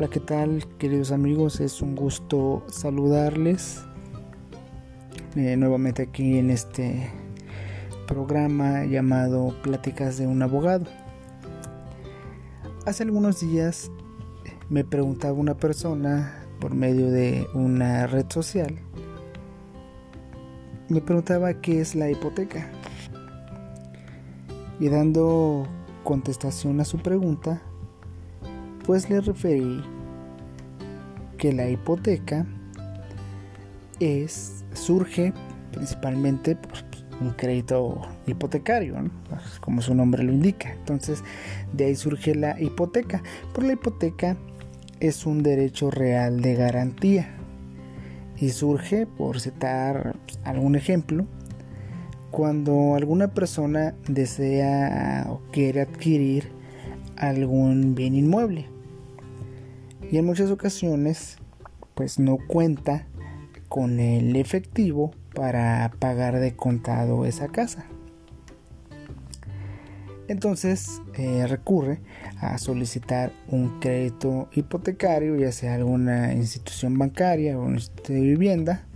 [0.00, 1.60] Hola, ¿qué tal queridos amigos?
[1.60, 3.82] Es un gusto saludarles
[5.36, 7.10] eh, nuevamente aquí en este
[8.06, 10.86] programa llamado Pláticas de un abogado.
[12.86, 13.90] Hace algunos días
[14.70, 18.78] me preguntaba una persona por medio de una red social,
[20.88, 22.70] me preguntaba qué es la hipoteca.
[24.80, 25.66] Y dando
[26.04, 27.60] contestación a su pregunta,
[28.86, 29.84] pues le referí
[31.40, 32.46] que la hipoteca
[33.98, 35.32] es surge
[35.72, 36.72] principalmente por
[37.22, 38.94] un crédito hipotecario,
[39.28, 40.72] pues, como su nombre lo indica.
[40.72, 41.24] Entonces,
[41.72, 43.22] de ahí surge la hipoteca.
[43.54, 44.36] Por la hipoteca
[45.00, 47.30] es un derecho real de garantía
[48.36, 51.26] y surge, por citar algún ejemplo,
[52.30, 56.52] cuando alguna persona desea o quiere adquirir
[57.16, 58.79] algún bien inmueble
[60.10, 61.36] y en muchas ocasiones
[61.94, 63.06] pues no cuenta
[63.68, 67.86] con el efectivo para pagar de contado esa casa.
[70.28, 72.00] Entonces eh, recurre
[72.40, 78.86] a solicitar un crédito hipotecario, ya sea alguna institución bancaria o un de vivienda,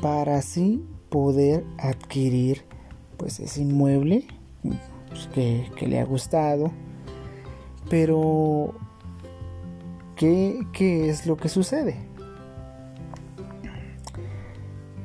[0.00, 2.64] para así poder adquirir
[3.16, 4.26] pues ese inmueble
[5.08, 6.70] pues, que le ha gustado.
[7.88, 8.74] Pero
[10.22, 11.96] ¿Qué, es lo que sucede?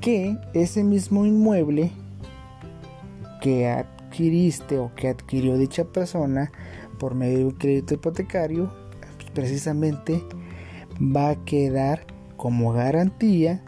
[0.00, 1.92] Que ese mismo inmueble
[3.42, 6.50] que adquiriste o que adquirió dicha persona
[6.98, 8.72] por medio de un crédito hipotecario,
[9.34, 10.24] precisamente
[10.98, 12.06] va a quedar
[12.38, 13.62] como garantía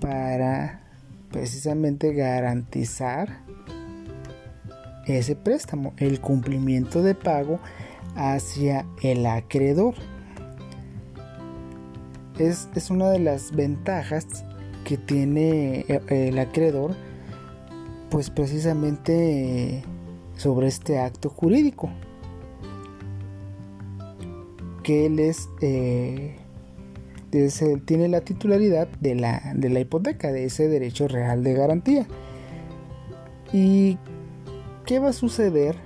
[0.00, 0.84] para
[1.32, 3.40] precisamente garantizar
[5.06, 7.58] ese préstamo, el cumplimiento de pago
[8.14, 9.96] hacia el acreedor
[12.38, 14.26] es, una de las ventajas
[14.84, 16.94] que tiene eh, el acreedor,
[18.10, 19.82] pues precisamente
[20.36, 21.90] sobre este acto jurídico,
[24.82, 26.36] que él es, eh,
[27.84, 32.06] tiene la titularidad de la, de la hipoteca, de ese derecho real de garantía.
[33.52, 33.98] ¿Y
[34.86, 35.76] qué va a suceder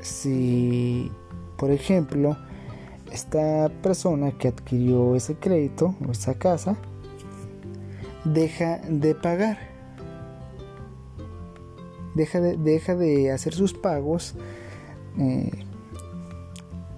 [0.00, 1.10] si,
[1.56, 2.36] por ejemplo,
[3.12, 6.76] esta persona que adquirió ese crédito o esa casa
[8.24, 9.58] deja de pagar.
[12.14, 14.34] Deja de, deja de hacer sus pagos
[15.18, 15.50] eh,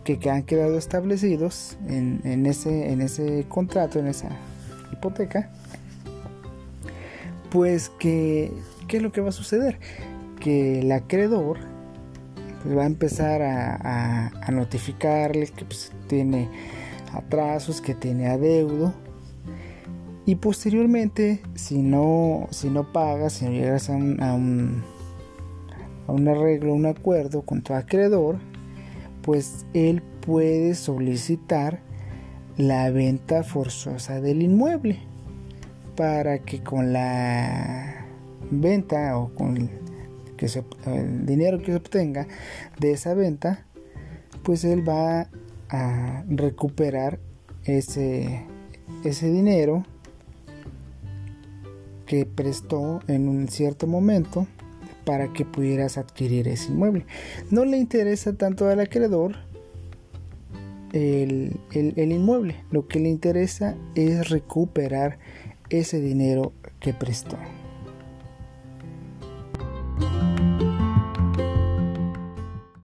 [0.05, 4.31] que, han quedado establecidos en, ese, en ese contrato, en esa
[4.93, 5.53] hipoteca.
[7.51, 8.53] Pues que,
[8.89, 9.79] ¿qué es lo que va a suceder?
[10.41, 11.59] Que el acreedor
[12.63, 16.49] pues va a empezar a, notificarle que pues, tiene
[17.13, 18.93] atrasos, que tiene adeudo.
[20.27, 24.83] Y posteriormente, si no, si no pagas, si no llegas a un, a un,
[26.07, 28.39] a un arreglo, un acuerdo con tu acreedor,
[29.23, 31.81] pues él puede solicitar
[32.57, 35.01] la venta forzosa del inmueble
[35.97, 38.07] para que con la
[38.51, 39.71] venta o con
[40.41, 40.47] que
[40.87, 42.27] el dinero que se obtenga
[42.79, 43.67] de esa venta,
[44.43, 45.29] pues él va
[45.69, 47.21] a recuperar
[47.65, 48.47] ese,
[49.05, 49.85] ese dinero
[52.07, 54.47] que prestó en un cierto momento
[55.05, 57.05] para que pudieras adquirir ese inmueble.
[57.51, 59.37] No le interesa tanto al acreedor
[60.93, 65.19] el, el, inmueble, lo que le interesa es recuperar
[65.69, 67.37] ese dinero que prestó.